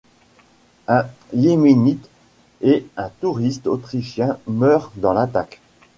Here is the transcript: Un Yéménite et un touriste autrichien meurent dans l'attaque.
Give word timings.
Un 0.87 1.05
Yéménite 1.31 2.09
et 2.61 2.87
un 2.97 3.09
touriste 3.19 3.67
autrichien 3.67 4.39
meurent 4.47 4.91
dans 4.95 5.13
l'attaque. 5.13 5.61